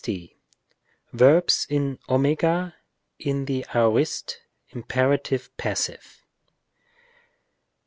§60. 0.01 0.33
Verbs 1.13 1.67
in 1.69 1.99
@, 2.05 2.09
in 3.19 3.45
the 3.45 3.63
aorist, 3.75 4.39
imperative, 4.71 5.55
passive. 5.57 6.23